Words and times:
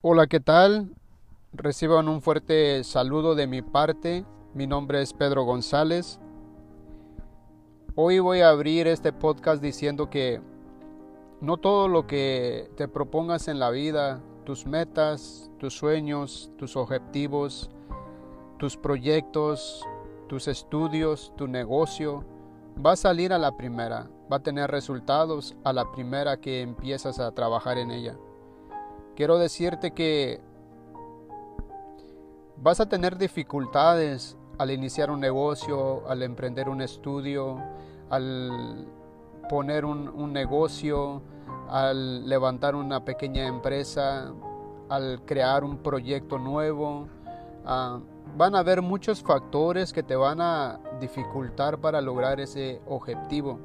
Hola, 0.00 0.28
¿qué 0.28 0.38
tal? 0.38 0.94
Reciban 1.52 2.08
un 2.08 2.22
fuerte 2.22 2.84
saludo 2.84 3.34
de 3.34 3.48
mi 3.48 3.62
parte. 3.62 4.24
Mi 4.54 4.68
nombre 4.68 5.02
es 5.02 5.12
Pedro 5.12 5.42
González. 5.42 6.20
Hoy 7.96 8.20
voy 8.20 8.42
a 8.42 8.50
abrir 8.50 8.86
este 8.86 9.12
podcast 9.12 9.60
diciendo 9.60 10.08
que 10.08 10.40
no 11.40 11.56
todo 11.56 11.88
lo 11.88 12.06
que 12.06 12.70
te 12.76 12.86
propongas 12.86 13.48
en 13.48 13.58
la 13.58 13.70
vida, 13.70 14.22
tus 14.44 14.66
metas, 14.66 15.50
tus 15.58 15.74
sueños, 15.74 16.52
tus 16.56 16.76
objetivos, 16.76 17.68
tus 18.56 18.76
proyectos, 18.76 19.84
tus 20.28 20.46
estudios, 20.46 21.32
tu 21.36 21.48
negocio, 21.48 22.24
va 22.86 22.92
a 22.92 22.96
salir 22.96 23.32
a 23.32 23.38
la 23.38 23.56
primera, 23.56 24.08
va 24.32 24.36
a 24.36 24.42
tener 24.44 24.70
resultados 24.70 25.56
a 25.64 25.72
la 25.72 25.90
primera 25.90 26.36
que 26.36 26.60
empiezas 26.60 27.18
a 27.18 27.32
trabajar 27.32 27.78
en 27.78 27.90
ella. 27.90 28.16
Quiero 29.18 29.36
decirte 29.36 29.90
que 29.90 30.40
vas 32.56 32.78
a 32.78 32.88
tener 32.88 33.18
dificultades 33.18 34.36
al 34.58 34.70
iniciar 34.70 35.10
un 35.10 35.18
negocio, 35.18 36.08
al 36.08 36.22
emprender 36.22 36.68
un 36.68 36.80
estudio, 36.80 37.60
al 38.10 38.86
poner 39.50 39.84
un, 39.84 40.32
negocio, 40.32 41.20
al 41.68 42.28
levantar 42.28 42.76
una 42.76 43.04
pequeña 43.04 43.48
empresa, 43.48 44.32
al 44.88 45.24
crear 45.24 45.64
un 45.64 45.78
proyecto 45.78 46.38
nuevo. 46.38 47.08
Ah, 47.66 47.98
van 48.36 48.54
a 48.54 48.60
haber 48.60 48.82
muchos 48.82 49.20
factores 49.20 49.92
que 49.92 50.04
te 50.04 50.14
van 50.14 50.40
a 50.40 50.78
dificultar 51.00 51.80
para 51.80 52.00
lograr 52.00 52.38
ese 52.38 52.80
objetivo. 52.86 53.58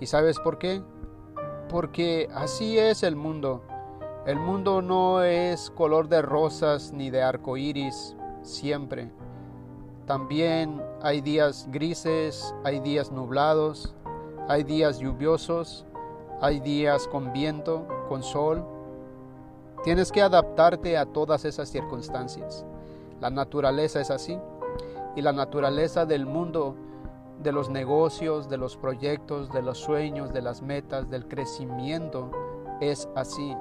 ¿Y 0.00 0.06
sabes 0.06 0.38
por 0.38 0.56
qué? 0.56 0.82
Porque 1.68 2.30
así 2.34 2.78
es 2.78 3.02
el 3.02 3.16
mundo. 3.16 3.60
El 4.26 4.40
mundo 4.40 4.82
no 4.82 5.22
es 5.22 5.70
color 5.70 6.08
de 6.08 6.20
rosas 6.20 6.92
ni 6.92 7.10
de 7.10 7.22
arco 7.22 7.56
iris 7.56 8.16
siempre. 8.42 9.08
También 10.04 10.82
hay 11.00 11.20
días 11.20 11.68
grises, 11.70 12.52
hay 12.64 12.80
días 12.80 13.12
nublados, 13.12 13.94
hay 14.48 14.64
días 14.64 14.98
lluviosos, 14.98 15.86
hay 16.40 16.58
días 16.58 17.06
con 17.06 17.32
viento, 17.32 17.86
con 18.08 18.24
sol. 18.24 18.66
Tienes 19.84 20.10
que 20.10 20.22
adaptarte 20.22 20.98
a 20.98 21.06
todas 21.06 21.44
esas 21.44 21.68
circunstancias. 21.68 22.66
La 23.20 23.30
naturaleza 23.30 24.00
es 24.00 24.10
así. 24.10 24.40
Y 25.14 25.22
la 25.22 25.32
naturaleza 25.32 26.04
del 26.04 26.26
mundo, 26.26 26.74
de 27.44 27.52
los 27.52 27.70
negocios, 27.70 28.48
de 28.48 28.56
los 28.56 28.76
proyectos, 28.76 29.52
de 29.52 29.62
los 29.62 29.78
sueños, 29.78 30.32
de 30.32 30.42
las 30.42 30.62
metas, 30.62 31.08
del 31.10 31.28
crecimiento, 31.28 32.32
es 32.80 33.08
así 33.14 33.54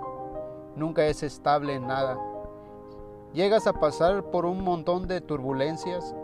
nunca 0.75 1.05
es 1.05 1.23
estable 1.23 1.75
en 1.75 1.87
nada. 1.87 2.19
Llegas 3.33 3.67
a 3.67 3.73
pasar 3.73 4.23
por 4.31 4.45
un 4.45 4.63
montón 4.63 5.07
de 5.07 5.21
turbulencias 5.21 6.15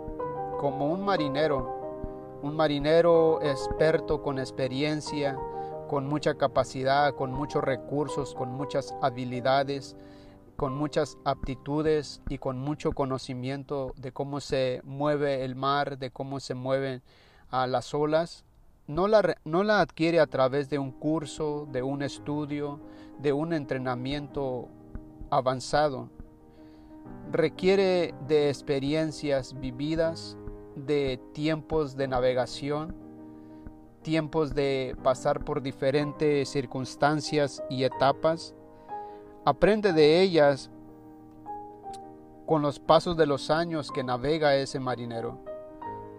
como 0.59 0.87
un 0.91 1.03
marinero, 1.03 2.39
un 2.41 2.55
marinero 2.55 3.41
experto 3.41 4.21
con 4.21 4.39
experiencia, 4.39 5.37
con 5.89 6.07
mucha 6.07 6.35
capacidad, 6.35 7.13
con 7.15 7.31
muchos 7.31 7.63
recursos, 7.63 8.33
con 8.33 8.51
muchas 8.51 8.95
habilidades, 9.01 9.95
con 10.55 10.73
muchas 10.73 11.17
aptitudes 11.25 12.21
y 12.29 12.37
con 12.37 12.59
mucho 12.59 12.93
conocimiento 12.93 13.93
de 13.97 14.11
cómo 14.11 14.39
se 14.39 14.81
mueve 14.83 15.43
el 15.43 15.55
mar, 15.55 15.97
de 15.97 16.11
cómo 16.11 16.39
se 16.39 16.53
mueven 16.53 17.01
a 17.49 17.67
las 17.67 17.93
olas 17.93 18.45
no 18.91 19.07
la, 19.07 19.37
no 19.45 19.63
la 19.63 19.81
adquiere 19.81 20.19
a 20.19 20.27
través 20.27 20.69
de 20.69 20.77
un 20.77 20.91
curso, 20.91 21.67
de 21.71 21.81
un 21.81 22.01
estudio, 22.03 22.79
de 23.21 23.33
un 23.33 23.53
entrenamiento 23.53 24.67
avanzado. 25.29 26.09
Requiere 27.31 28.13
de 28.27 28.49
experiencias 28.49 29.59
vividas, 29.59 30.37
de 30.75 31.19
tiempos 31.33 31.95
de 31.95 32.07
navegación, 32.07 32.95
tiempos 34.01 34.53
de 34.53 34.95
pasar 35.03 35.43
por 35.43 35.61
diferentes 35.61 36.49
circunstancias 36.49 37.63
y 37.69 37.83
etapas. 37.83 38.53
Aprende 39.45 39.93
de 39.93 40.21
ellas 40.21 40.69
con 42.45 42.61
los 42.61 42.79
pasos 42.79 43.15
de 43.15 43.25
los 43.25 43.49
años 43.49 43.91
que 43.91 44.03
navega 44.03 44.55
ese 44.55 44.79
marinero. 44.79 45.37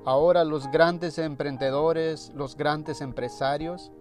Ahora 0.04 0.44
los 0.44 0.70
grandes 0.70 1.18
emprendedores, 1.18 2.32
los 2.34 2.56
grandes 2.56 3.00
empresarios, 3.00 3.92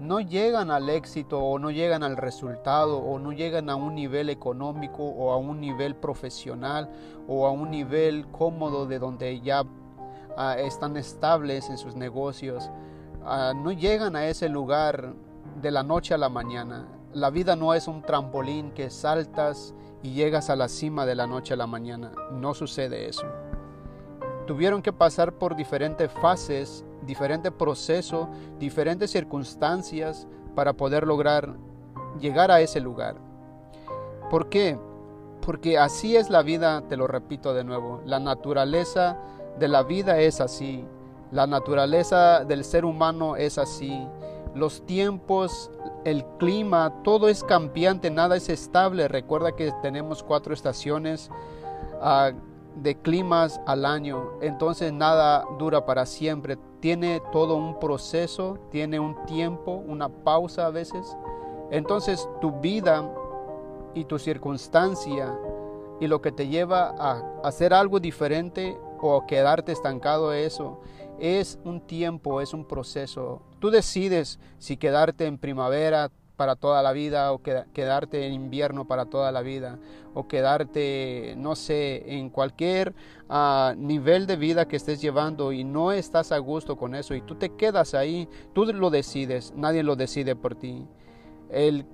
no 0.00 0.20
llegan 0.20 0.70
al 0.70 0.88
éxito 0.88 1.38
o 1.40 1.58
no 1.58 1.70
llegan 1.70 2.02
al 2.02 2.16
resultado 2.16 2.98
o 2.98 3.18
no 3.18 3.32
llegan 3.32 3.68
a 3.68 3.76
un 3.76 3.94
nivel 3.94 4.30
económico 4.30 5.04
o 5.04 5.32
a 5.32 5.36
un 5.36 5.60
nivel 5.60 5.94
profesional 5.94 6.90
o 7.28 7.46
a 7.46 7.50
un 7.50 7.70
nivel 7.70 8.26
cómodo 8.28 8.86
de 8.86 8.98
donde 8.98 9.40
ya 9.40 9.64
ah, 10.36 10.56
están 10.58 10.96
estables 10.96 11.68
en 11.68 11.76
sus 11.76 11.94
negocios. 11.94 12.70
Ah, 13.24 13.52
no 13.54 13.72
llegan 13.72 14.16
a 14.16 14.26
ese 14.26 14.48
lugar 14.48 15.12
de 15.60 15.70
la 15.70 15.82
noche 15.82 16.14
a 16.14 16.18
la 16.18 16.30
mañana. 16.30 16.88
La 17.12 17.28
vida 17.28 17.54
no 17.54 17.74
es 17.74 17.86
un 17.86 18.02
trampolín 18.02 18.70
que 18.70 18.88
saltas 18.88 19.74
y 20.02 20.12
llegas 20.12 20.48
a 20.48 20.56
la 20.56 20.68
cima 20.68 21.04
de 21.04 21.14
la 21.14 21.26
noche 21.26 21.52
a 21.54 21.56
la 21.58 21.66
mañana. 21.66 22.12
No 22.32 22.54
sucede 22.54 23.08
eso 23.08 23.26
tuvieron 24.50 24.82
que 24.82 24.92
pasar 24.92 25.34
por 25.34 25.54
diferentes 25.54 26.10
fases, 26.10 26.84
diferentes 27.06 27.52
procesos, 27.52 28.28
diferentes 28.58 29.10
circunstancias 29.10 30.26
para 30.54 30.72
poder 30.72 31.06
lograr 31.06 31.56
llegar 32.20 32.50
a 32.50 32.60
ese 32.60 32.80
lugar. 32.80 33.16
¿Por 34.30 34.48
qué? 34.48 34.78
Porque 35.44 35.78
así 35.78 36.16
es 36.16 36.30
la 36.30 36.42
vida, 36.42 36.82
te 36.88 36.96
lo 36.96 37.06
repito 37.06 37.54
de 37.54 37.64
nuevo, 37.64 38.02
la 38.04 38.20
naturaleza 38.20 39.16
de 39.58 39.68
la 39.68 39.82
vida 39.82 40.20
es 40.20 40.40
así, 40.40 40.84
la 41.30 41.46
naturaleza 41.46 42.44
del 42.44 42.64
ser 42.64 42.84
humano 42.84 43.36
es 43.36 43.58
así, 43.58 44.06
los 44.54 44.84
tiempos, 44.84 45.70
el 46.04 46.24
clima, 46.38 47.02
todo 47.04 47.28
es 47.28 47.44
cambiante, 47.44 48.10
nada 48.10 48.36
es 48.36 48.48
estable. 48.48 49.06
Recuerda 49.06 49.52
que 49.52 49.72
tenemos 49.82 50.22
cuatro 50.22 50.52
estaciones. 50.52 51.30
Ah, 52.00 52.32
de 52.76 52.96
climas 52.96 53.60
al 53.66 53.84
año, 53.84 54.30
entonces 54.40 54.92
nada 54.92 55.44
dura 55.58 55.84
para 55.84 56.06
siempre. 56.06 56.56
Tiene 56.80 57.20
todo 57.32 57.56
un 57.56 57.78
proceso, 57.78 58.58
tiene 58.70 58.98
un 58.98 59.24
tiempo, 59.26 59.72
una 59.72 60.08
pausa 60.08 60.66
a 60.66 60.70
veces. 60.70 61.16
Entonces 61.70 62.28
tu 62.40 62.52
vida 62.60 63.08
y 63.94 64.04
tu 64.04 64.18
circunstancia 64.18 65.38
y 66.00 66.06
lo 66.06 66.22
que 66.22 66.32
te 66.32 66.48
lleva 66.48 66.94
a 66.98 67.22
hacer 67.44 67.74
algo 67.74 68.00
diferente 68.00 68.78
o 69.00 69.26
quedarte 69.26 69.72
estancado 69.72 70.32
eso 70.32 70.80
es 71.18 71.58
un 71.64 71.80
tiempo, 71.80 72.40
es 72.40 72.54
un 72.54 72.64
proceso. 72.64 73.42
Tú 73.58 73.70
decides 73.70 74.40
si 74.58 74.76
quedarte 74.78 75.26
en 75.26 75.38
primavera, 75.38 76.10
para 76.40 76.56
toda 76.56 76.82
la 76.82 76.92
vida 76.92 77.34
o 77.34 77.42
quedarte 77.42 78.26
en 78.26 78.32
invierno 78.32 78.86
para 78.86 79.04
toda 79.04 79.30
la 79.30 79.42
vida 79.42 79.78
o 80.14 80.26
quedarte, 80.26 81.34
no 81.36 81.54
sé, 81.54 82.16
en 82.16 82.30
cualquier 82.30 82.94
ah, 83.28 83.74
nivel 83.76 84.26
de 84.26 84.36
vida 84.36 84.66
que 84.66 84.76
estés 84.76 85.02
llevando 85.02 85.52
y 85.52 85.64
no 85.64 85.92
estás 85.92 86.32
a 86.32 86.38
gusto 86.38 86.78
con 86.78 86.94
eso 86.94 87.14
y 87.14 87.20
tú 87.20 87.34
te 87.34 87.50
quedas 87.56 87.92
ahí, 87.92 88.26
tú 88.54 88.64
lo 88.64 88.88
decides, 88.88 89.52
nadie 89.54 89.82
lo 89.82 89.96
decide 89.96 90.34
por 90.34 90.54
ti. 90.54 90.86
El, 91.50 91.84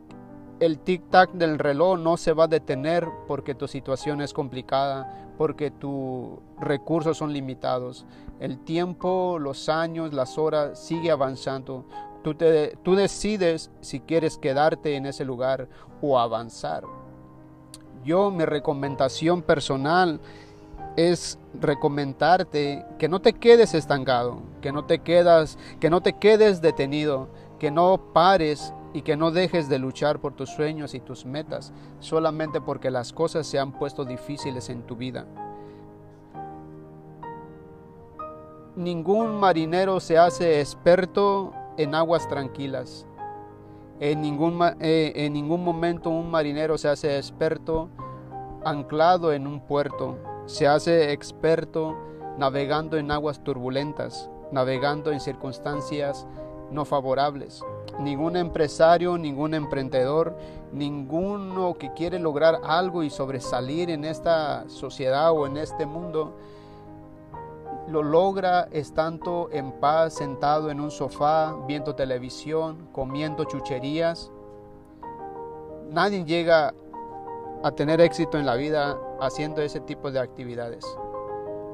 el 0.60 0.78
tic-tac 0.78 1.32
del 1.32 1.58
reloj 1.58 1.98
no 1.98 2.16
se 2.16 2.32
va 2.32 2.44
a 2.44 2.46
detener 2.46 3.04
porque 3.26 3.56
tu 3.56 3.66
situación 3.66 4.20
es 4.20 4.32
complicada, 4.32 5.26
porque 5.36 5.72
tus 5.72 6.38
recursos 6.60 7.18
son 7.18 7.32
limitados. 7.32 8.06
El 8.38 8.58
tiempo, 8.60 9.38
los 9.40 9.68
años, 9.68 10.12
las 10.12 10.38
horas 10.38 10.78
sigue 10.78 11.10
avanzando. 11.10 11.86
Tú, 12.34 12.96
decides 12.96 13.70
si 13.80 14.00
quieres 14.00 14.36
quedarte 14.36 14.96
en 14.96 15.06
ese 15.06 15.24
lugar 15.24 15.68
o 16.02 16.18
avanzar. 16.18 16.82
Yo, 18.04 18.32
mi 18.32 18.44
recomendación 18.44 19.42
personal 19.42 20.18
es 20.96 21.38
recomendarte 21.60 22.84
que 22.98 23.08
no 23.08 23.20
te 23.20 23.32
quedes 23.32 23.74
estancado, 23.74 24.42
que 24.60 24.72
no 24.72 24.86
te 24.86 24.98
quedas, 25.00 25.56
que 25.78 25.88
no 25.88 26.00
te 26.00 26.14
quedes 26.14 26.60
detenido, 26.60 27.28
que 27.60 27.70
no 27.70 28.12
pares 28.12 28.74
y 28.92 29.02
que 29.02 29.16
no 29.16 29.30
dejes 29.30 29.68
de 29.68 29.78
luchar 29.78 30.18
por 30.18 30.34
tus 30.34 30.50
sueños 30.50 30.94
y 30.94 31.00
tus 31.00 31.26
metas 31.26 31.72
solamente 32.00 32.60
porque 32.60 32.90
las 32.90 33.12
cosas 33.12 33.46
se 33.46 33.60
han 33.60 33.70
puesto 33.70 34.04
difíciles 34.04 34.68
en 34.68 34.82
tu 34.82 34.96
vida. 34.96 35.26
Ningún 38.74 39.38
marinero 39.38 40.00
se 40.00 40.18
hace 40.18 40.60
experto 40.60 41.52
en 41.76 41.94
aguas 41.94 42.28
tranquilas. 42.28 43.06
En 44.00 44.20
ningún, 44.20 44.60
eh, 44.80 45.12
en 45.14 45.32
ningún 45.32 45.64
momento 45.64 46.10
un 46.10 46.30
marinero 46.30 46.76
se 46.76 46.88
hace 46.88 47.16
experto 47.16 47.88
anclado 48.64 49.32
en 49.32 49.46
un 49.46 49.60
puerto. 49.60 50.18
Se 50.46 50.66
hace 50.66 51.12
experto 51.12 51.96
navegando 52.38 52.98
en 52.98 53.10
aguas 53.10 53.42
turbulentas, 53.42 54.30
navegando 54.52 55.12
en 55.12 55.20
circunstancias 55.20 56.26
no 56.70 56.84
favorables. 56.84 57.64
Ningún 58.00 58.36
empresario, 58.36 59.16
ningún 59.16 59.54
emprendedor, 59.54 60.36
ninguno 60.72 61.74
que 61.74 61.92
quiere 61.94 62.18
lograr 62.18 62.60
algo 62.64 63.02
y 63.02 63.10
sobresalir 63.10 63.90
en 63.90 64.04
esta 64.04 64.68
sociedad 64.68 65.32
o 65.32 65.46
en 65.46 65.56
este 65.56 65.86
mundo, 65.86 66.36
lo 67.88 68.02
logra 68.02 68.68
estando 68.72 69.48
en 69.52 69.72
paz, 69.72 70.14
sentado 70.14 70.70
en 70.70 70.80
un 70.80 70.90
sofá, 70.90 71.56
viendo 71.66 71.94
televisión, 71.94 72.88
comiendo 72.92 73.44
chucherías. 73.44 74.30
Nadie 75.90 76.24
llega 76.24 76.74
a 77.62 77.70
tener 77.72 78.00
éxito 78.00 78.38
en 78.38 78.46
la 78.46 78.56
vida 78.56 78.98
haciendo 79.20 79.62
ese 79.62 79.80
tipo 79.80 80.10
de 80.10 80.20
actividades. 80.20 80.84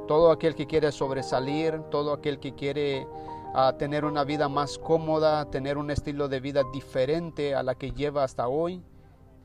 Todo 0.06 0.30
aquel 0.30 0.54
que 0.54 0.66
quiere 0.66 0.92
sobresalir, 0.92 1.80
todo 1.90 2.12
aquel 2.12 2.38
que 2.38 2.54
quiere 2.54 3.06
ah, 3.54 3.74
tener 3.78 4.04
una 4.04 4.24
vida 4.24 4.48
más 4.48 4.78
cómoda, 4.78 5.46
tener 5.46 5.78
un 5.78 5.90
estilo 5.90 6.28
de 6.28 6.40
vida 6.40 6.62
diferente 6.72 7.54
a 7.54 7.62
la 7.62 7.74
que 7.74 7.92
lleva 7.92 8.24
hasta 8.24 8.48
hoy, 8.48 8.82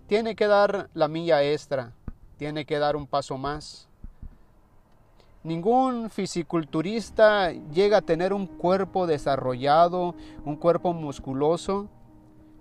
tiene 0.07 0.35
que 0.35 0.47
dar 0.47 0.89
la 0.93 1.07
milla 1.07 1.43
extra, 1.43 1.93
tiene 2.37 2.65
que 2.65 2.79
dar 2.79 2.95
un 2.95 3.07
paso 3.07 3.37
más. 3.37 3.86
Ningún 5.47 6.09
fisiculturista 6.09 7.53
llega 7.53 7.99
a 7.99 8.01
tener 8.01 8.33
un 8.33 8.47
cuerpo 8.47 9.07
desarrollado, 9.07 10.13
un 10.43 10.57
cuerpo 10.57 10.91
musculoso, 10.91 11.87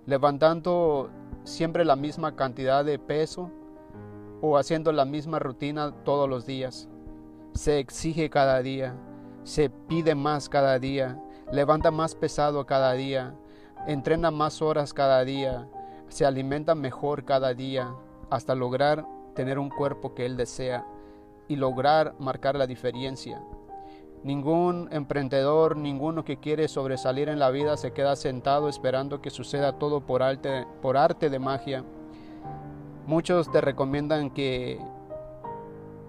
levantando 0.05 1.09
siempre 1.43 1.83
la 1.83 1.97
misma 1.97 2.37
cantidad 2.37 2.85
de 2.85 2.97
peso 2.97 3.51
o 4.39 4.57
haciendo 4.57 4.93
la 4.93 5.03
misma 5.03 5.37
rutina 5.37 5.91
todos 6.05 6.29
los 6.29 6.45
días. 6.45 6.87
Se 7.51 7.79
exige 7.79 8.29
cada 8.29 8.61
día, 8.61 8.95
se 9.43 9.69
pide 9.69 10.15
más 10.15 10.47
cada 10.47 10.79
día, 10.79 11.21
levanta 11.51 11.91
más 11.91 12.15
pesado 12.15 12.65
cada 12.65 12.93
día, 12.93 13.35
entrena 13.85 14.31
más 14.31 14.61
horas 14.61 14.93
cada 14.93 15.25
día, 15.25 15.67
se 16.07 16.25
alimenta 16.25 16.73
mejor 16.73 17.25
cada 17.25 17.53
día, 17.53 17.93
hasta 18.29 18.55
lograr 18.55 19.05
tener 19.35 19.59
un 19.59 19.69
cuerpo 19.69 20.13
que 20.13 20.25
él 20.25 20.37
desea 20.37 20.87
y 21.47 21.55
lograr 21.55 22.15
marcar 22.19 22.55
la 22.55 22.67
diferencia. 22.67 23.41
Ningún 24.23 24.89
emprendedor, 24.91 25.77
ninguno 25.77 26.25
que 26.25 26.37
quiere 26.37 26.67
sobresalir 26.67 27.29
en 27.29 27.39
la 27.39 27.49
vida 27.49 27.77
se 27.77 27.93
queda 27.93 28.15
sentado 28.15 28.67
esperando 28.67 29.21
que 29.21 29.29
suceda 29.29 29.73
todo 29.73 30.01
por 30.01 30.23
arte, 30.23 30.65
por 30.81 30.97
arte 30.97 31.29
de 31.29 31.39
magia. 31.39 31.83
Muchos 33.05 33.51
te 33.51 33.61
recomiendan 33.61 34.31
que, 34.31 34.79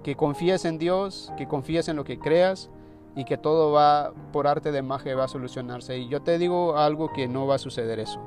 que 0.02 0.16
confíes 0.16 0.64
en 0.64 0.78
Dios, 0.78 1.32
que 1.36 1.46
confíes 1.46 1.88
en 1.88 1.96
lo 1.96 2.04
que 2.04 2.18
creas 2.18 2.70
y 3.14 3.24
que 3.24 3.36
todo 3.36 3.72
va 3.72 4.12
por 4.32 4.46
arte 4.46 4.72
de 4.72 4.82
magia 4.82 5.14
va 5.14 5.24
a 5.24 5.28
solucionarse. 5.28 5.98
Y 5.98 6.08
yo 6.08 6.22
te 6.22 6.38
digo 6.38 6.76
algo 6.76 7.12
que 7.12 7.28
no 7.28 7.46
va 7.46 7.56
a 7.56 7.58
suceder 7.58 8.00
eso. 8.00 8.20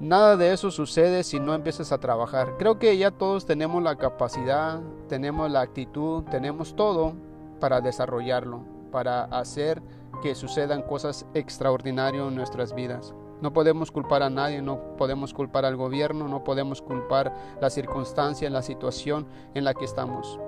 Nada 0.00 0.36
de 0.36 0.52
eso 0.52 0.70
sucede 0.70 1.22
si 1.22 1.38
no 1.38 1.54
empiezas 1.54 1.92
a 1.92 1.98
trabajar. 1.98 2.56
Creo 2.58 2.78
que 2.78 2.96
ya 2.98 3.12
todos 3.12 3.46
tenemos 3.46 3.82
la 3.82 3.96
capacidad, 3.96 4.80
tenemos 5.08 5.50
la 5.50 5.60
actitud, 5.60 6.24
tenemos 6.24 6.74
todo 6.74 7.14
para 7.60 7.80
desarrollarlo, 7.80 8.60
para 8.90 9.24
hacer 9.24 9.80
que 10.20 10.34
sucedan 10.34 10.82
cosas 10.82 11.26
extraordinarias 11.34 12.26
en 12.26 12.34
nuestras 12.34 12.74
vidas. 12.74 13.14
No 13.40 13.52
podemos 13.52 13.90
culpar 13.90 14.22
a 14.22 14.30
nadie, 14.30 14.62
no 14.62 14.96
podemos 14.96 15.32
culpar 15.32 15.64
al 15.64 15.76
gobierno, 15.76 16.28
no 16.28 16.42
podemos 16.42 16.82
culpar 16.82 17.32
la 17.60 17.70
circunstancia, 17.70 18.50
la 18.50 18.62
situación 18.62 19.26
en 19.54 19.64
la 19.64 19.74
que 19.74 19.84
estamos. 19.84 20.38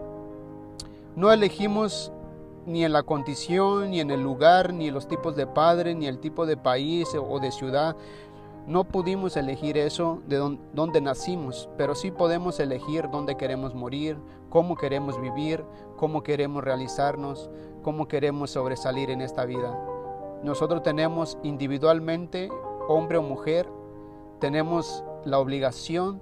No 1.15 1.33
elegimos 1.33 2.13
ni 2.67 2.85
en 2.85 2.93
la 2.93 3.05
condición, 3.05 3.91
ni 3.91 4.01
en 4.01 4.11
el 4.11 4.23
lugar, 4.23 4.73
ni 4.73 4.91
los 4.91 5.07
tipos 5.07 5.37
de 5.37 5.47
padre, 5.47 5.95
ni 5.95 6.07
el 6.07 6.19
tipo 6.19 6.47
de 6.47 6.57
país 6.57 7.09
o 7.15 7.39
de 7.39 7.53
ciudad. 7.53 7.97
No 8.67 8.83
pudimos 8.83 9.37
elegir 9.37 9.79
eso 9.79 10.23
de 10.27 10.59
donde 10.73 11.01
nacimos, 11.01 11.69
pero 11.77 11.95
sí 11.95 12.11
podemos 12.11 12.59
elegir 12.59 13.09
dónde 13.13 13.37
queremos 13.37 13.77
morir, 13.77 14.19
cómo 14.51 14.77
queremos 14.77 15.21
vivir, 15.21 15.65
cómo 15.97 16.25
queremos 16.25 16.65
realizarnos, 16.65 17.49
cómo 17.83 18.09
queremos 18.09 18.51
sobresalir 18.51 19.11
en 19.11 19.21
esta 19.21 19.45
vida. 19.45 19.79
Nosotros 20.43 20.83
tenemos 20.83 21.39
individualmente 21.45 22.49
hombre 22.89 23.19
o 23.19 23.23
mujer, 23.23 23.69
tenemos 24.41 25.05
la 25.25 25.39
obligación 25.39 26.21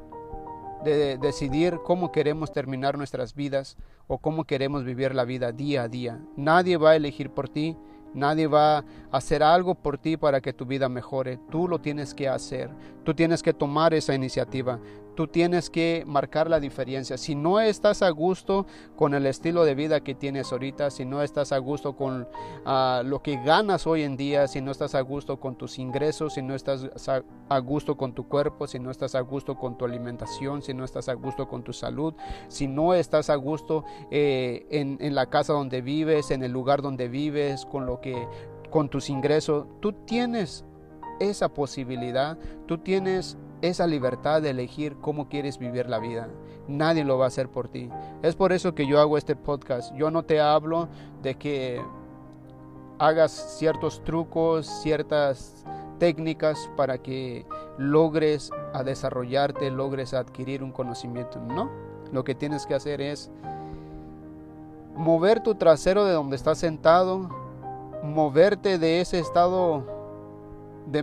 de 0.85 1.17
decidir 1.17 1.81
cómo 1.83 2.13
queremos 2.13 2.53
terminar 2.53 2.99
nuestras 2.99 3.35
vidas 3.35 3.79
o 4.07 4.19
cómo 4.19 4.45
queremos 4.45 4.85
vivir 4.85 5.15
la 5.15 5.25
vida 5.25 5.51
día 5.51 5.85
a 5.85 5.89
día. 5.89 6.21
Nadie 6.37 6.77
va 6.77 6.91
a 6.91 6.97
elegir 6.97 7.31
por 7.31 7.49
ti, 7.49 7.77
Nadie 8.15 8.47
va 8.47 8.79
a 8.79 8.85
hacer 9.11 9.43
algo 9.43 9.75
por 9.75 9.99
ti 9.99 10.17
para 10.17 10.41
que 10.41 10.53
tu 10.53 10.65
vida 10.65 10.89
mejore. 10.89 11.39
Tú 11.51 11.69
lo 11.69 11.81
tienes 11.81 12.15
que 12.15 12.29
hacer. 12.29 12.71
Tú 13.05 13.13
tienes 13.13 13.43
que 13.43 13.53
tomar 13.53 13.93
esa 13.93 14.15
iniciativa. 14.15 14.79
Tú 15.15 15.29
tienes 15.29 15.71
que 15.71 16.05
marcar 16.07 16.51
la 16.51 16.61
diferencia. 16.61 17.17
Si 17.17 17.35
no 17.35 17.61
estás 17.61 18.03
a 18.03 18.11
gusto 18.11 18.67
con 18.97 19.15
el 19.15 19.27
estilo 19.27 19.65
de 19.65 19.75
vida 19.75 20.01
que 20.01 20.15
tienes 20.15 20.53
ahorita, 20.53 20.91
si 20.91 21.05
no 21.05 21.23
estás 21.23 21.53
a 21.53 21.59
gusto 21.59 21.97
con 21.97 22.29
ah, 22.65 23.03
lo 23.05 23.23
que 23.23 23.37
ganas 23.43 23.87
hoy 23.87 24.03
en 24.03 24.17
día, 24.17 24.49
si 24.49 24.61
no 24.61 24.71
estás 24.71 24.95
a 24.95 25.01
gusto 25.01 25.39
con 25.39 25.57
tus 25.57 25.79
ingresos, 25.79 26.35
si 26.35 26.43
no 26.43 26.55
estás 26.55 26.89
a 27.49 27.59
gusto 27.59 27.97
con 27.97 28.15
tu 28.15 28.29
cuerpo, 28.29 28.67
si 28.67 28.79
no 28.79 28.91
estás 28.91 29.15
a 29.15 29.21
gusto 29.21 29.57
con 29.57 29.79
tu 29.79 29.85
alimentación, 29.85 30.63
si 30.63 30.75
no 30.75 30.85
estás 30.85 31.09
a 31.09 31.15
gusto 31.15 31.49
con 31.49 31.63
tu 31.63 31.73
salud, 31.73 32.15
si 32.49 32.67
no 32.67 32.95
estás 32.95 33.31
a 33.31 33.37
gusto 33.37 33.85
eh, 34.11 34.67
en, 34.71 34.99
en 35.01 35.15
la 35.15 35.27
casa 35.27 35.53
donde 35.53 35.81
vives, 35.81 36.31
en 36.31 36.43
el 36.43 36.53
lugar 36.53 36.83
donde 36.83 37.09
vives, 37.09 37.65
con 37.67 37.87
lo 37.87 38.01
que 38.01 38.27
con 38.71 38.89
tus 38.89 39.09
ingresos, 39.09 39.67
tú 39.81 39.93
tienes 39.93 40.65
esa 41.21 41.49
posibilidad, 41.49 42.39
tú 42.67 42.79
tienes 42.79 43.39
esa 43.69 43.87
libertad 43.87 44.43
de 44.43 44.51
elegir 44.51 44.97
cómo 45.01 45.29
quieres 45.29 45.59
vivir 45.59 45.89
la 45.89 45.99
vida. 45.99 46.29
Nadie 46.69 47.05
lo 47.05 47.17
va 47.17 47.25
a 47.25 47.29
hacer 47.29 47.49
por 47.49 47.69
ti. 47.69 47.89
Es 48.23 48.35
por 48.37 48.53
eso 48.53 48.75
que 48.75 48.87
yo 48.87 49.01
hago 49.01 49.17
este 49.17 49.37
podcast. 49.37 49.95
Yo 49.95 50.11
no 50.11 50.23
te 50.23 50.41
hablo 50.41 50.89
de 51.23 51.37
que 51.37 51.83
hagas 52.99 53.57
ciertos 53.59 54.05
trucos, 54.05 54.67
ciertas 54.67 55.65
técnicas 55.99 56.71
para 56.77 56.99
que 56.99 57.47
logres 57.79 58.51
a 58.75 58.83
desarrollarte, 58.83 59.71
logres 59.71 60.13
adquirir 60.13 60.63
un 60.63 60.71
conocimiento. 60.71 61.41
No, 61.41 61.71
lo 62.13 62.23
que 62.23 62.35
tienes 62.35 62.67
que 62.67 62.75
hacer 62.75 63.01
es 63.01 63.31
mover 64.95 65.43
tu 65.43 65.55
trasero 65.55 66.05
de 66.05 66.13
donde 66.13 66.37
estás 66.37 66.59
sentado, 66.59 67.31
moverte 68.03 68.79
de 68.79 69.01
ese 69.01 69.19
estado 69.19 69.85
de 70.87 71.03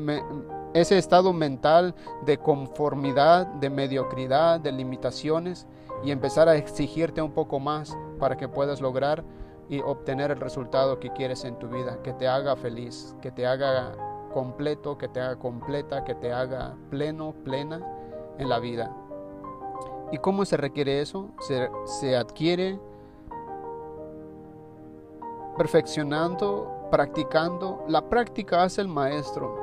ese 0.73 0.97
estado 0.97 1.33
mental 1.33 1.95
de 2.25 2.37
conformidad, 2.37 3.45
de 3.45 3.69
mediocridad, 3.69 4.59
de 4.59 4.71
limitaciones 4.71 5.67
y 6.03 6.11
empezar 6.11 6.47
a 6.47 6.55
exigirte 6.55 7.21
un 7.21 7.31
poco 7.31 7.59
más 7.59 7.95
para 8.19 8.37
que 8.37 8.47
puedas 8.47 8.81
lograr 8.81 9.23
y 9.69 9.79
obtener 9.79 10.31
el 10.31 10.39
resultado 10.39 10.99
que 10.99 11.11
quieres 11.11 11.45
en 11.45 11.57
tu 11.59 11.67
vida, 11.67 11.99
que 12.03 12.13
te 12.13 12.27
haga 12.27 12.55
feliz, 12.55 13.15
que 13.21 13.31
te 13.31 13.45
haga 13.45 13.93
completo, 14.33 14.97
que 14.97 15.07
te 15.07 15.19
haga 15.19 15.37
completa, 15.37 16.03
que 16.03 16.15
te 16.15 16.31
haga 16.31 16.75
pleno, 16.89 17.33
plena 17.43 17.81
en 18.37 18.49
la 18.49 18.59
vida. 18.59 18.95
¿Y 20.11 20.17
cómo 20.17 20.43
se 20.45 20.57
requiere 20.57 21.01
eso? 21.01 21.29
Se, 21.39 21.69
se 21.85 22.17
adquiere 22.17 22.79
perfeccionando, 25.57 26.87
practicando. 26.91 27.83
La 27.87 28.09
práctica 28.09 28.63
hace 28.63 28.81
el 28.81 28.87
maestro. 28.87 29.60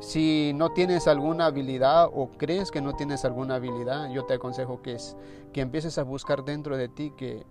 Si 0.00 0.52
no 0.54 0.72
tienes 0.72 1.08
alguna 1.08 1.46
habilidad 1.46 2.08
o 2.12 2.30
crees 2.36 2.70
que 2.70 2.80
no 2.80 2.94
tienes 2.94 3.24
alguna 3.24 3.56
habilidad, 3.56 4.10
yo 4.10 4.24
te 4.24 4.34
aconsejo 4.34 4.82
que, 4.82 4.94
es, 4.94 5.16
que 5.52 5.60
empieces 5.60 5.96
a 5.98 6.02
buscar 6.02 6.44
dentro 6.44 6.76
de 6.76 6.88
ti 6.88 7.12
que, 7.16 7.46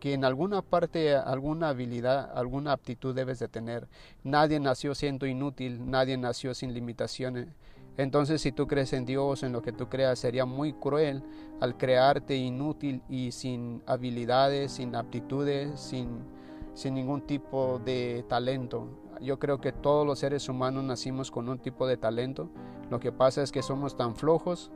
que 0.00 0.14
en 0.14 0.24
alguna 0.24 0.62
parte 0.62 1.14
alguna 1.14 1.68
habilidad, 1.68 2.36
alguna 2.36 2.72
aptitud 2.72 3.14
debes 3.14 3.38
de 3.38 3.46
tener. 3.46 3.88
Nadie 4.24 4.58
nació 4.58 4.96
siendo 4.96 5.26
inútil, 5.26 5.88
nadie 5.88 6.16
nació 6.16 6.54
sin 6.54 6.74
limitaciones. 6.74 7.48
Entonces 7.96 8.40
si 8.40 8.52
tú 8.52 8.66
crees 8.66 8.92
en 8.94 9.04
Dios, 9.04 9.42
en 9.42 9.52
lo 9.52 9.62
que 9.62 9.70
tú 9.70 9.88
creas, 9.88 10.18
sería 10.18 10.44
muy 10.44 10.72
cruel 10.72 11.22
al 11.60 11.76
crearte 11.76 12.34
inútil 12.36 13.02
y 13.08 13.32
sin 13.32 13.82
habilidades, 13.86 14.72
sin 14.72 14.96
aptitudes, 14.96 15.78
sin, 15.78 16.24
sin 16.74 16.94
ningún 16.94 17.22
tipo 17.22 17.80
de 17.84 18.24
talento. 18.28 18.88
Yo 19.20 19.38
creo 19.38 19.60
que 19.60 19.72
todos 19.72 20.06
los 20.06 20.18
seres 20.18 20.48
humanos 20.48 20.84
nacimos 20.84 21.30
con 21.30 21.48
un 21.48 21.58
tipo 21.58 21.86
de 21.86 21.96
talento. 21.96 22.48
Lo 22.90 22.98
que 23.00 23.12
pasa 23.12 23.42
es 23.42 23.52
que 23.52 23.62
somos 23.62 23.96
tan 23.96 24.16
flojos. 24.16 24.70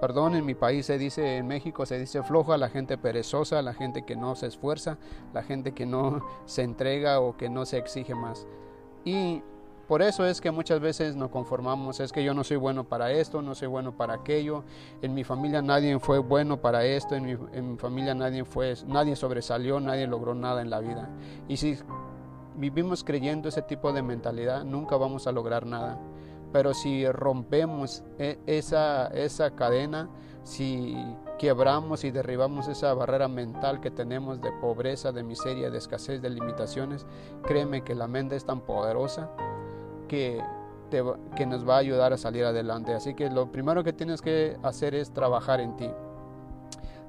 Perdón, 0.00 0.34
en 0.34 0.44
mi 0.44 0.54
país 0.54 0.84
se 0.84 0.98
dice, 0.98 1.38
en 1.38 1.46
México 1.46 1.86
se 1.86 1.98
dice 1.98 2.22
floja, 2.22 2.58
la 2.58 2.68
gente 2.68 2.98
perezosa, 2.98 3.62
la 3.62 3.72
gente 3.72 4.04
que 4.04 4.14
no 4.14 4.34
se 4.34 4.46
esfuerza, 4.46 4.98
la 5.32 5.42
gente 5.42 5.72
que 5.72 5.86
no 5.86 6.22
se 6.44 6.62
entrega 6.62 7.20
o 7.20 7.36
que 7.36 7.48
no 7.48 7.64
se 7.64 7.78
exige 7.78 8.14
más. 8.14 8.46
Y 9.04 9.42
por 9.88 10.02
eso 10.02 10.26
es 10.26 10.40
que 10.40 10.50
muchas 10.50 10.80
veces 10.80 11.14
nos 11.14 11.30
conformamos, 11.30 12.00
es 12.00 12.10
que 12.10 12.24
yo 12.24 12.34
no 12.34 12.42
soy 12.42 12.56
bueno 12.56 12.84
para 12.84 13.12
esto, 13.12 13.40
no 13.40 13.54
soy 13.54 13.68
bueno 13.68 13.96
para 13.96 14.14
aquello, 14.14 14.64
en 15.00 15.14
mi 15.14 15.22
familia 15.22 15.62
nadie 15.62 15.98
fue 16.00 16.18
bueno 16.18 16.60
para 16.60 16.84
esto, 16.84 17.14
en 17.14 17.24
mi, 17.24 17.76
familia 17.76 18.14
nadie, 18.14 18.44
fue, 18.44 18.74
nadie 18.86 19.14
sobresalió, 19.14 19.78
nadie 19.78 20.08
logró 20.08 20.34
nada 20.34 20.60
en 20.60 20.70
la 20.70 20.80
vida. 20.80 21.08
Y 21.46 21.56
si 21.58 21.78
vivimos 22.56 23.04
creyendo 23.04 23.48
ese 23.48 23.62
tipo 23.62 23.92
de 23.92 24.02
mentalidad, 24.02 24.64
nunca 24.64 24.96
vamos 24.96 25.28
a 25.28 25.32
lograr 25.32 25.66
nada. 25.66 25.98
Pero 26.52 26.74
si 26.74 27.06
rompemos 27.06 28.02
e, 28.18 28.38
esa, 28.46 29.06
esa 29.08 29.52
cadena, 29.52 30.08
si 30.42 30.96
quebramos 31.38 32.02
y 32.02 32.10
derribamos 32.10 32.66
esa 32.66 32.92
barrera 32.94 33.28
mental 33.28 33.80
que 33.80 33.90
tenemos 33.92 34.40
de 34.40 34.50
pobreza, 34.60 35.12
de 35.12 35.22
miseria, 35.22 35.70
de 35.70 35.78
escasez, 35.78 36.22
de 36.22 36.30
limitaciones, 36.30 37.06
créeme 37.44 37.82
que 37.82 37.94
la 37.94 38.08
mente 38.08 38.36
es 38.36 38.44
tan 38.44 38.60
poderosa 38.62 39.30
que, 40.06 40.42
nos 41.46 41.68
va 41.68 41.76
a 41.76 41.78
ayudar 41.78 42.12
a 42.12 42.16
salir 42.16 42.44
adelante. 42.44 42.94
Así 42.94 43.14
que 43.14 43.30
lo 43.30 43.50
primero 43.50 43.84
que 43.84 43.92
tienes 43.92 44.22
que 44.22 44.56
hacer 44.62 44.94
es 44.94 45.12
trabajar 45.12 45.60
en 45.60 45.76
ti. 45.76 45.90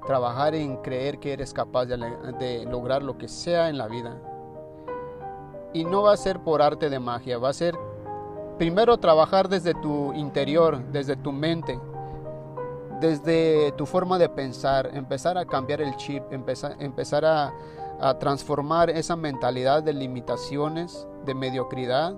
Trabajar 0.06 0.54
en 0.54 0.76
creer 0.78 1.18
que 1.18 1.32
eres 1.32 1.52
capaz 1.52 1.86
de, 1.86 2.66
lograr 2.68 3.02
lo 3.02 3.18
que 3.18 3.28
sea 3.28 3.68
en 3.68 3.78
la 3.78 3.88
vida. 3.88 4.16
Y 5.72 5.84
no 5.84 6.02
va 6.02 6.12
a 6.12 6.16
ser 6.16 6.40
por 6.40 6.62
arte 6.62 6.88
de 6.88 6.98
magia, 6.98 7.38
va 7.38 7.50
a 7.50 7.52
ser 7.52 7.76
primero 8.56 8.96
trabajar 8.98 9.48
desde 9.48 9.74
tu 9.74 10.14
interior, 10.14 10.82
desde 10.90 11.14
tu 11.14 11.30
mente, 11.30 11.78
desde 13.00 13.72
tu 13.72 13.84
forma 13.84 14.18
de 14.18 14.28
pensar, 14.28 14.90
empezar 14.94 15.36
a 15.36 15.44
cambiar 15.44 15.82
el 15.82 15.94
chip, 15.96 16.22
empezar, 16.32 17.24
a 18.00 18.18
transformar 18.18 18.90
esa 18.90 19.14
mentalidad 19.14 19.82
de 19.82 19.92
limitaciones, 19.92 21.06
de 21.24 21.34
mediocridad, 21.34 22.14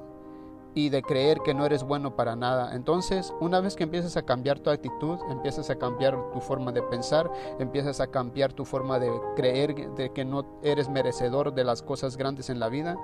y 0.74 0.88
de 0.88 1.02
creer 1.02 1.38
que 1.44 1.54
no 1.54 1.66
eres 1.66 1.82
bueno 1.82 2.16
para 2.16 2.36
nada. 2.36 2.74
Entonces, 2.74 3.34
una 3.40 3.60
vez 3.60 3.76
que 3.76 3.84
empiezas 3.84 4.16
a 4.16 4.22
cambiar 4.22 4.60
tu 4.60 4.70
actitud, 4.70 5.18
empiezas 5.30 5.70
a 5.70 5.76
cambiar 5.76 6.16
tu 6.32 6.40
forma 6.40 6.72
de 6.72 6.82
pensar, 6.82 7.30
empiezas 7.58 8.00
a 8.00 8.06
cambiar 8.08 8.52
tu 8.52 8.64
forma 8.64 8.98
de 8.98 9.10
creer 9.36 9.90
de 9.94 10.12
que 10.12 10.24
no 10.24 10.60
eres 10.62 10.88
merecedor 10.88 11.54
de 11.54 11.64
las 11.64 11.82
cosas 11.82 12.16
grandes 12.16 12.50
en 12.50 12.60
la 12.60 12.68
vida, 12.68 12.96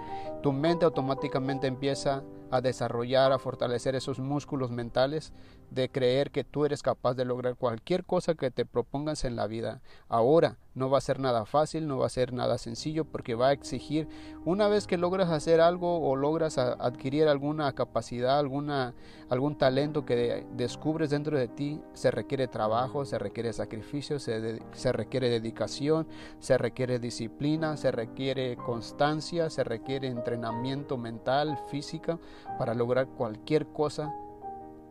tu 0.42 0.52
mente 0.52 0.84
automáticamente 0.84 1.66
empieza 1.66 2.22
a 2.50 2.60
desarrollar, 2.60 3.32
a 3.32 3.38
fortalecer 3.38 3.94
esos 3.94 4.18
músculos 4.18 4.70
mentales 4.70 5.32
de 5.70 5.88
creer 5.88 6.30
que 6.30 6.44
tú 6.44 6.64
eres 6.64 6.82
capaz 6.82 7.14
de 7.14 7.24
lograr 7.24 7.56
cualquier 7.56 8.04
cosa 8.04 8.34
que 8.34 8.50
te 8.50 8.64
propongas 8.64 9.24
en 9.24 9.36
la 9.36 9.46
vida. 9.46 9.82
Ahora 10.08 10.58
no 10.74 10.90
va 10.90 10.98
a 10.98 11.00
ser 11.00 11.18
nada 11.18 11.46
fácil, 11.46 11.88
no 11.88 11.98
va 11.98 12.06
a 12.06 12.10
ser 12.10 12.32
nada 12.32 12.58
sencillo 12.58 13.04
porque 13.06 13.34
va 13.34 13.48
a 13.48 13.52
exigir, 13.52 14.08
una 14.44 14.68
vez 14.68 14.86
que 14.86 14.98
logras 14.98 15.30
hacer 15.30 15.60
algo 15.60 16.06
o 16.06 16.14
logras 16.16 16.58
adquirir 16.58 17.28
alguna 17.28 17.72
capacidad, 17.72 18.38
alguna, 18.38 18.94
algún 19.30 19.56
talento 19.56 20.04
que 20.04 20.46
descubres 20.52 21.10
dentro 21.10 21.38
de 21.38 21.48
ti, 21.48 21.80
se 21.94 22.10
requiere 22.10 22.46
trabajo, 22.46 23.06
se 23.06 23.18
requiere 23.18 23.54
sacrificio, 23.54 24.18
se, 24.18 24.60
se 24.72 24.92
requiere 24.92 25.30
dedicación, 25.30 26.06
se 26.40 26.58
requiere 26.58 26.98
disciplina, 26.98 27.76
se 27.78 27.90
requiere 27.90 28.56
constancia, 28.56 29.48
se 29.48 29.64
requiere 29.64 30.08
entrenamiento 30.08 30.98
mental, 30.98 31.58
física 31.70 32.18
para 32.58 32.74
lograr 32.74 33.06
cualquier 33.08 33.66
cosa 33.66 34.14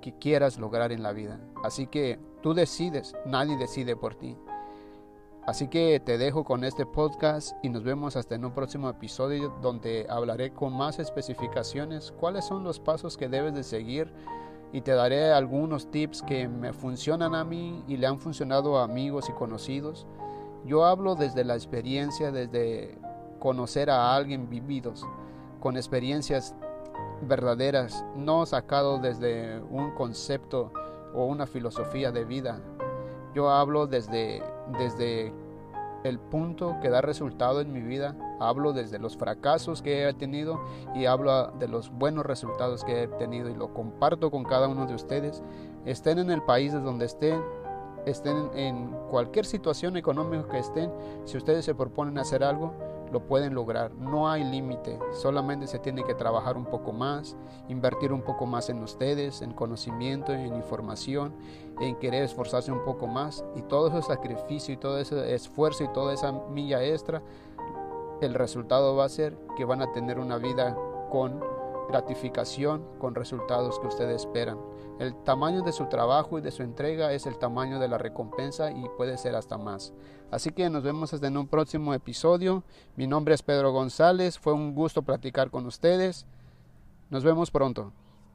que 0.01 0.13
quieras 0.13 0.59
lograr 0.59 0.91
en 0.91 1.03
la 1.03 1.13
vida. 1.13 1.39
Así 1.63 1.87
que 1.87 2.19
tú 2.41 2.53
decides, 2.53 3.15
nadie 3.25 3.57
decide 3.57 3.95
por 3.95 4.15
ti. 4.15 4.37
Así 5.47 5.67
que 5.67 5.99
te 5.99 6.17
dejo 6.17 6.43
con 6.43 6.63
este 6.63 6.87
podcast 6.87 7.55
y 7.63 7.69
nos 7.69 7.83
vemos 7.83 8.15
hasta 8.15 8.33
en 8.33 8.45
un 8.45 8.51
próximo 8.51 8.89
episodio 8.89 9.55
donde 9.61 10.07
hablaré 10.09 10.51
con 10.51 10.73
más 10.73 10.97
especificaciones 10.97 12.11
cuáles 12.19 12.45
son 12.45 12.63
los 12.63 12.79
pasos 12.79 13.15
que 13.15 13.29
debes 13.29 13.53
de 13.53 13.63
seguir 13.63 14.11
y 14.73 14.81
te 14.81 14.91
daré 14.91 15.31
algunos 15.31 15.91
tips 15.91 16.23
que 16.23 16.47
me 16.47 16.73
funcionan 16.73 17.35
a 17.35 17.43
mí 17.43 17.83
y 17.87 17.97
le 17.97 18.07
han 18.07 18.19
funcionado 18.19 18.79
a 18.79 18.83
amigos 18.83 19.29
y 19.29 19.33
conocidos. 19.33 20.07
Yo 20.65 20.83
hablo 20.83 21.13
desde 21.13 21.43
la 21.43 21.53
experiencia, 21.53 22.31
desde 22.31 22.97
conocer 23.37 23.91
a 23.91 24.15
alguien 24.15 24.49
vividos, 24.49 25.05
con 25.59 25.77
experiencias 25.77 26.55
verdaderas, 27.21 28.05
no 28.15 28.45
sacado 28.45 28.99
desde 28.99 29.59
un 29.69 29.91
concepto 29.91 30.71
o 31.13 31.25
una 31.25 31.47
filosofía 31.47 32.11
de 32.11 32.25
vida. 32.25 32.59
Yo 33.33 33.49
hablo 33.49 33.87
desde, 33.87 34.41
desde 34.77 35.33
el 36.03 36.19
punto 36.19 36.77
que 36.81 36.89
da 36.89 37.01
resultado 37.01 37.61
en 37.61 37.73
mi 37.73 37.81
vida, 37.81 38.15
hablo 38.39 38.73
desde 38.73 38.99
los 38.99 39.17
fracasos 39.17 39.81
que 39.81 40.07
he 40.07 40.13
tenido 40.13 40.61
y 40.93 41.05
hablo 41.05 41.47
de 41.51 41.67
los 41.67 41.89
buenos 41.89 42.25
resultados 42.25 42.83
que 42.83 43.03
he 43.03 43.07
tenido 43.07 43.49
y 43.49 43.55
lo 43.55 43.73
comparto 43.73 44.29
con 44.29 44.43
cada 44.43 44.67
uno 44.67 44.85
de 44.85 44.93
ustedes. 44.93 45.41
Estén 45.85 46.19
en 46.19 46.29
el 46.29 46.43
país 46.43 46.73
de 46.73 46.79
donde 46.79 47.05
estén, 47.05 47.41
estén 48.05 48.49
en 48.53 48.91
cualquier 49.09 49.45
situación 49.45 49.97
económica 49.97 50.47
que 50.47 50.59
estén, 50.59 50.91
si 51.25 51.37
ustedes 51.37 51.65
se 51.65 51.73
proponen 51.73 52.19
hacer 52.19 52.43
algo, 52.43 52.73
lo 53.15 53.25
pueden 53.25 53.53
lograr. 53.53 53.93
No 53.93 54.29
hay 54.29 54.43
límite, 54.43 54.99
solamente 55.13 55.67
se 55.67 55.79
tiene 55.79 56.03
que 56.03 56.13
trabajar 56.13 56.57
un 56.57 56.65
poco 56.65 56.91
más, 56.91 57.37
invertir 57.69 58.11
un 58.11 58.21
poco 58.21 58.45
más 58.45 58.69
en 58.69 58.83
ustedes, 58.83 59.41
en 59.41 59.53
conocimiento, 59.53 60.33
en 60.33 60.53
información, 60.53 61.33
en 61.79 61.95
querer 61.95 62.23
esforzarse 62.23 62.73
un 62.73 62.83
poco 62.83 63.07
más 63.07 63.45
y 63.55 63.61
todo 63.61 63.87
ese 63.87 64.01
sacrificio 64.01 64.73
y 64.73 64.77
todo 64.77 64.99
ese 64.99 65.33
esfuerzo 65.33 65.85
y 65.85 65.93
toda 65.93 66.13
esa 66.13 66.33
milla 66.33 66.83
extra, 66.83 67.21
el 68.19 68.33
resultado 68.33 68.97
va 68.97 69.05
a 69.05 69.09
ser 69.09 69.37
que 69.55 69.63
van 69.63 69.81
a 69.81 69.93
tener 69.93 70.19
una 70.19 70.37
vida 70.37 70.77
con 71.09 71.39
gratificación, 71.87 72.85
con 72.99 73.15
resultados 73.15 73.79
que 73.79 73.87
ustedes 73.87 74.21
esperan. 74.21 74.57
El 74.99 75.15
tamaño 75.23 75.61
de 75.61 75.73
su 75.73 75.87
trabajo 75.87 76.37
y 76.37 76.41
de 76.41 76.51
su 76.51 76.63
entrega 76.63 77.11
es 77.11 77.25
el 77.25 77.37
tamaño 77.37 77.79
de 77.79 77.87
la 77.87 77.97
recompensa 77.97 78.71
y 78.71 78.85
puede 78.97 79.17
ser 79.17 79.35
hasta 79.35 79.57
más. 79.57 79.93
Así 80.31 80.51
que 80.51 80.69
nos 80.69 80.83
vemos 80.83 81.13
hasta 81.13 81.27
en 81.27 81.37
un 81.37 81.47
próximo 81.47 81.93
episodio. 81.93 82.63
Mi 82.95 83.07
nombre 83.07 83.35
es 83.35 83.43
Pedro 83.43 83.71
González, 83.71 84.39
fue 84.39 84.53
un 84.53 84.73
gusto 84.73 85.01
platicar 85.01 85.51
con 85.51 85.65
ustedes. 85.65 86.25
Nos 87.09 87.23
vemos 87.23 87.51
pronto. 87.51 87.91